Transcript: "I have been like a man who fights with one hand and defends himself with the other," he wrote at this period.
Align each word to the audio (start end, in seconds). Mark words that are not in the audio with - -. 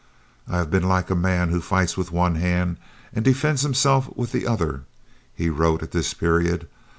"I 0.47 0.57
have 0.57 0.71
been 0.71 0.89
like 0.89 1.11
a 1.11 1.15
man 1.15 1.49
who 1.49 1.61
fights 1.61 1.95
with 1.95 2.11
one 2.11 2.33
hand 2.33 2.77
and 3.13 3.23
defends 3.23 3.61
himself 3.61 4.09
with 4.17 4.31
the 4.31 4.47
other," 4.47 4.81
he 5.35 5.47
wrote 5.47 5.83
at 5.83 5.91
this 5.91 6.11
period. 6.15 6.67